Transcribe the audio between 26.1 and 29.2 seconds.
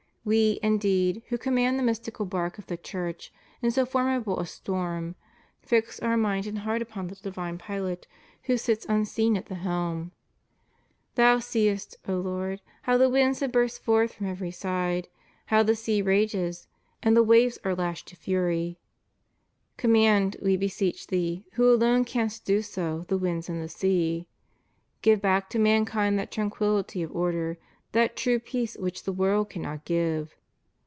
that tranquillity of order, that true peace which the